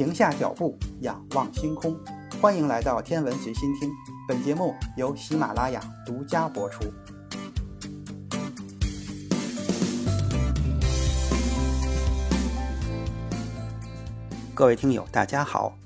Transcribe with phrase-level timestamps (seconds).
[0.00, 1.94] 停下脚步，仰望星空。
[2.40, 3.90] 欢迎来到天文随心听，
[4.26, 6.90] 本节目由喜马拉雅独家播出。
[14.54, 15.76] 各位听友，大家好。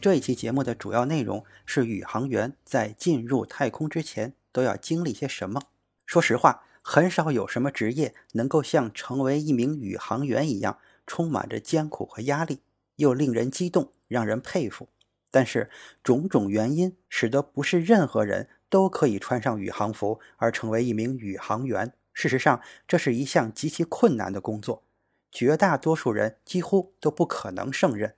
[0.00, 5.60] 这一期节目的主要内容是宇航员在进入太空之前都要经历些什么。
[6.06, 10.78] 说实话，很少有什么职业能够像成为一名宇航员一样，
[11.08, 12.60] 充满着艰苦和压力，
[12.98, 14.88] 又令人激动，让人佩服。
[15.30, 15.68] 但是
[16.02, 21.92] 种种原因使得不是任何人都可以穿上宇航服而成为一名宇航员。
[22.14, 24.82] 事实上，这是一项极其困难的工作，
[25.30, 28.14] 绝大多数人几乎都不可能胜任。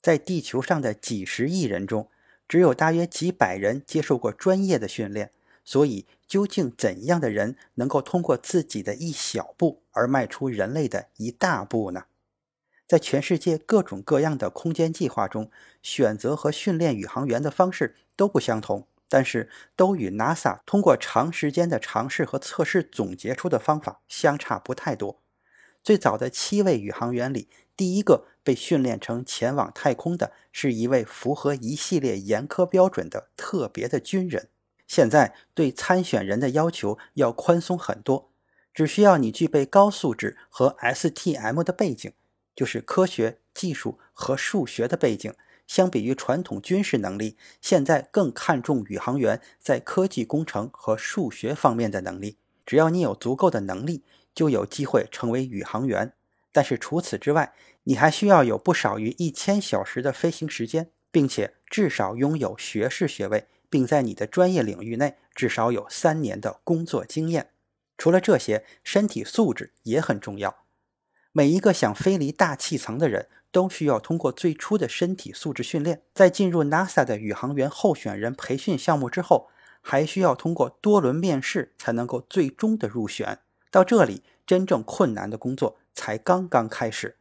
[0.00, 2.10] 在地球上的几十亿人中，
[2.48, 5.30] 只有大约几百人接受过专业的训练。
[5.66, 12.04] 所以，究竟怎样的人能够通过自己的一小步而迈出人类的一大步呢？
[12.86, 15.50] 在全世界各种各样的空间计划中，
[15.82, 25.22] 选择和训练宇航员的方式都不相同，但是都与 NASA 通过长时间的尝试和测试总结出的方法相差不太多。
[25.82, 34.48] 最早的七位宇航员里，第一个被训练成前往太空的是一位符合一系列严苛标准的特别的军人。
[34.86, 38.30] 现在对参选人的要求要宽松很多，
[38.72, 42.12] 只需要你具备高素质和 STM 的背景，
[42.54, 45.32] 就是科学技术和数学的背景。
[45.66, 52.36] 相比于传统军事能力，现在更看重宇航员在科技工程和数学方面的能力。
[52.66, 54.02] 只要你有足够的能力，
[54.34, 56.12] 就有机会成为宇航员。
[56.52, 63.46] 但是除此之外，你还需要有不少于一千小时的飞行时间，并且至少拥有学士学位。
[63.70, 67.50] 并在你的专业领域内至少有三年的工作经验。
[67.98, 70.63] 除了这些，身体素质也很重要。
[71.36, 76.02] 每一个想飞离大气层的人都需要通过最初的身体素质训练。
[76.14, 79.48] 在进入 NASA 的宇航员候选人培训项目之后，
[79.80, 83.40] 还需要通过多轮面试才能够最终的入选。
[83.72, 87.16] 到这里，真正困难的工作才刚刚开始。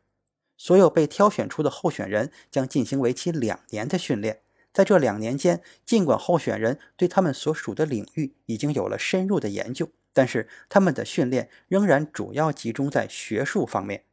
[0.55, 4.41] 所有被挑选出的候选人将进行为期两年的训练。
[4.71, 14.03] 在这两年间，尽管候选人对他们所属的领域已经有了深入的研究，但是他们的训练仍然主要集中在学术方面。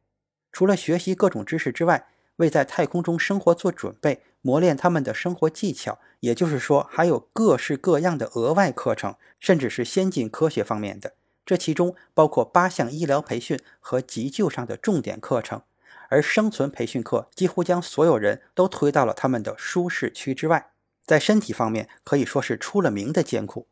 [0.51, 2.07] 除了学习各种知识之外，
[2.37, 11.13] 为在太空中生活做准备，磨练他们的生活技巧，也就是说，还有各式各样的额外课程，甚至是先进科学方面的。
[11.45, 15.61] 这其中包括八项医疗培训和急救上的重点课程。
[16.09, 20.71] 而生存培训课几乎将所有人都推到了他们的舒适区之外，
[21.05, 23.67] 在身体方面可以说是出了名的艰苦。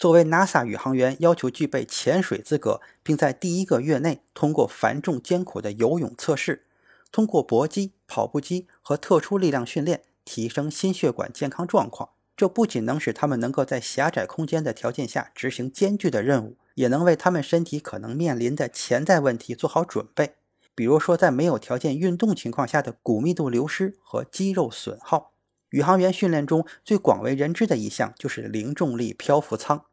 [0.00, 6.64] 作为 NASA 宇航员，要求具备潜水资格，并在第一个月内通过繁重艰苦的游泳测试，
[7.12, 12.12] 通过搏击、跑步机和特殊力量训练提升心血管健康状况。
[12.34, 20.36] 这不仅能使他们能够在狭窄空间的条件下执行艰巨的任务，也能为他们身体可能面临的潜在问题做好准备。
[20.74, 25.34] 比如说，在没有条件运动情况下的骨密度流失和肌肉损耗。
[25.68, 29.84] 宇航员训练中最广为人知的一项就是零重力漂浮舱。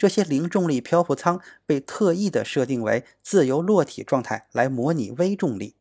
[0.00, 5.74] 这些零重力漂浮舱被特意的设定为自由落体状态，来模拟微重力。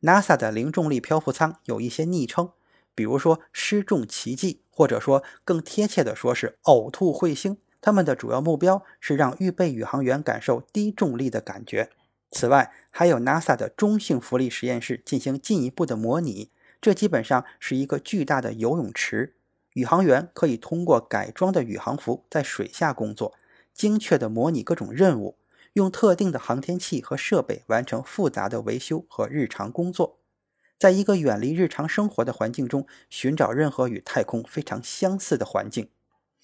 [0.00, 2.50] NASA 的零重力漂浮舱有一些昵称，
[2.96, 7.58] 比如说“失重奇迹”，或者说更贴切的说是“呕吐彗星”。
[7.80, 11.90] 他们的主要目标是让预备宇航员感受低重力的感觉。
[12.32, 16.50] 此外，还有 NASA 的中性浮力实验室进行进一步的模拟。
[16.80, 19.36] 这基本上是一个巨大的游泳池，
[19.74, 23.34] 宇航员可以通过改装的宇航服在水下工作，
[23.74, 25.38] 精确地模拟各种任务，
[25.74, 30.18] 用特定的航天器和设备完成复杂的维修和日常工作，
[30.78, 35.88] 在一个远离日常生活的环境中寻找任何与太空非常相似的环境。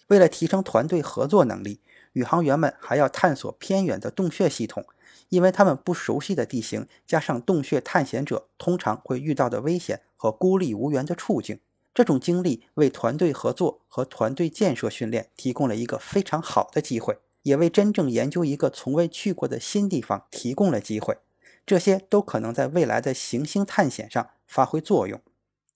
[0.08, 1.80] 为了提升团队合作能力，
[2.12, 4.84] 宇航员们还要探索偏远的洞穴系统。
[5.28, 11.58] 因为他们不熟悉的地形，加上洞穴探险者通常会遇到的危险和孤立无援的处境，
[11.96, 21.16] 这种经历为团队合作和团队建设训练提供了一个非常好的机会，也为真正研究一个从未去过的新地方提供了机会。
[21.64, 25.22] 这些都可能在未来的行星探险上发挥作用。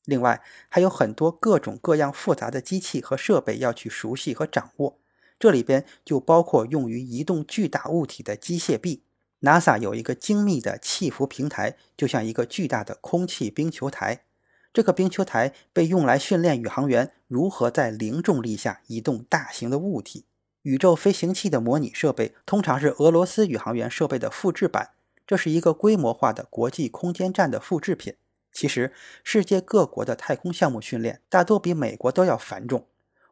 [0.04, 4.98] 另外，还有很多各种各样复杂的机器和设备要去熟悉和掌握，
[5.38, 9.04] 这里边就包括用于移动巨大物体的机械臂。
[9.40, 14.24] NASA 有一个精密的气浮平台，就像一个巨大的空气冰球台。
[14.72, 20.26] 这个冰球台被用来训练宇航员如何在零重力下移动大型的物体。
[20.62, 24.90] 宇宙飞行器的模拟设备通常是俄罗斯宇航员设备的复制版，
[25.26, 28.14] 这是一个规模化的国际空间站的复制品。
[28.52, 28.92] 其实，
[29.24, 32.86] 世界各国的太空项目训练大多比美国都要繁重。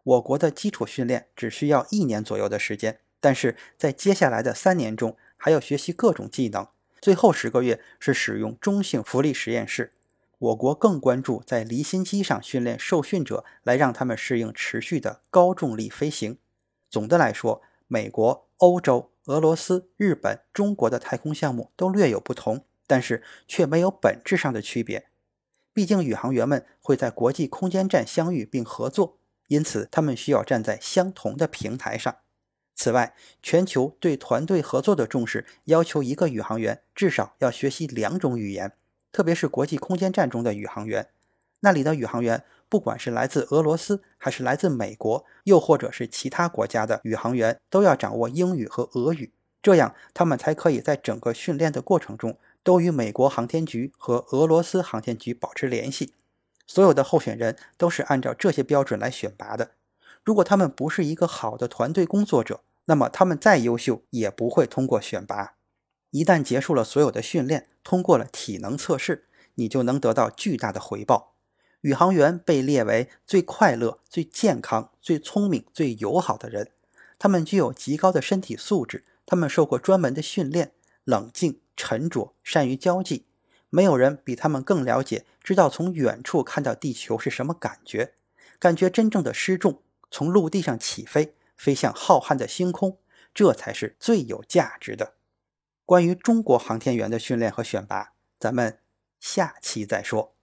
[0.04, 6.66] 我国的基础训练只需要一年左右的时间，但是在接下来的三年中，还要学习各种技能。
[7.00, 9.92] 最后十个月是使用中性浮力实验室。
[10.38, 16.38] 我国更关注在离心机上训练受训者，来让他们适应持续的高重力飞行。
[16.88, 25.08] 总的来说，美国、欧洲、俄罗斯、日本、中国的太空项目都略有不同，但是却没有本质上的区别。
[25.72, 29.18] 毕竟，宇航员们会在国际空间站相遇并合作，
[29.48, 32.16] 因此他们需要站在相同的平台上。
[32.76, 38.72] 此外，全球对团队合作的重视要求一个宇航员至少要学习两种语言。
[39.18, 41.08] 特别是国际空间站中的宇航员，
[41.58, 56.14] 那里的宇航员不管是来自俄罗斯，还是来自美国，又或者是其他国家的宇航员，都要掌握英语和俄语，这样他们才可以在整个训练的过程中都与美国航天局和俄罗斯航天局保持联系。
[56.64, 59.72] 所有的候选人都是按照这些标准来选拔的。
[60.22, 65.54] 如果他们不是一个好的团队工作者，那么他们再优秀也不会通过选拔。
[66.10, 69.26] 一旦结束了所有的训练，通过了体能测试，
[69.56, 71.34] 你就能得到巨大的回报。
[71.82, 76.72] 宇航员被列为最快乐、最健康、最聪明、最友好的人。
[77.18, 80.72] 他们具有极高的身体素质，他们受过专门的训练，
[81.04, 83.26] 冷静、沉着，善于交际。
[83.70, 88.14] 没有人比他们更了解，知道从远处看到地球是什么感觉，
[88.58, 92.98] 感觉真正的失重，从陆地上起飞，飞向浩瀚的星空，
[93.34, 95.14] 这才是最有价值的。
[95.88, 98.80] 关于中国航天员的训练和选拔，咱们
[99.18, 100.37] 下期再说。